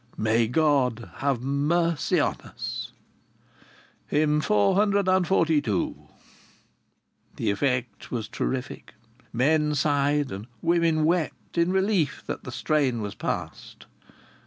May 0.17 0.47
God 0.47 1.11
have 1.17 1.43
mercy 1.43 2.19
on 2.19 2.41
us. 2.41 2.91
Hymn 4.07 4.41
442." 4.41 6.07
The 7.35 7.51
effect 7.51 8.09
was 8.09 8.27
terrific. 8.27 8.95
Men 9.31 9.75
sighed 9.75 10.31
and 10.31 10.47
women 10.63 11.05
wept, 11.05 11.55
in 11.55 11.71
relief 11.71 12.23
that 12.25 12.45
the 12.45 12.51
strain 12.51 13.03
was 13.03 13.13
past. 13.13 13.85